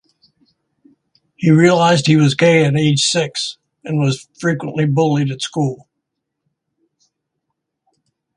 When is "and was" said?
3.83-4.27